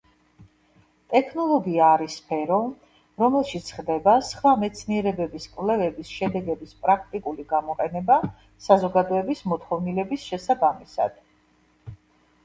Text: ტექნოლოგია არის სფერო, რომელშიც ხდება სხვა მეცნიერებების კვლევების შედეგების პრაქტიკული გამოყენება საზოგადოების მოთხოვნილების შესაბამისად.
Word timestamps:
ტექნოლოგია 1.15 1.89
არის 1.97 2.13
სფერო, 2.21 2.55
რომელშიც 3.23 3.67
ხდება 3.81 4.15
სხვა 4.29 4.53
მეცნიერებების 4.63 5.45
კვლევების 5.59 6.09
შედეგების 6.15 6.73
პრაქტიკული 6.87 7.47
გამოყენება 7.53 8.19
საზოგადოების 8.71 9.47
მოთხოვნილების 9.55 10.25
შესაბამისად. 10.33 11.25